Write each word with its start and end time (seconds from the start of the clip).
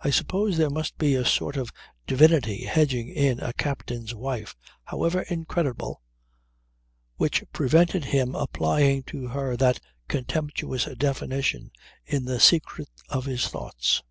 I 0.00 0.10
suppose 0.10 0.58
there 0.58 0.68
must 0.68 0.98
be 0.98 1.14
a 1.14 1.24
sort 1.24 1.56
of 1.56 1.72
divinity 2.06 2.66
hedging 2.66 3.08
in 3.08 3.40
a 3.40 3.54
captain's 3.54 4.14
wife 4.14 4.54
(however 4.84 5.22
incredible) 5.30 6.02
which 7.16 7.42
prevented 7.54 8.04
him 8.04 8.34
applying 8.34 9.04
to 9.04 9.28
her 9.28 9.56
that 9.56 9.80
contemptuous 10.08 10.84
definition 10.98 11.70
in 12.04 12.26
the 12.26 12.38
secret 12.38 12.90
of 13.08 13.24
his 13.24 13.48
thoughts. 13.48 14.02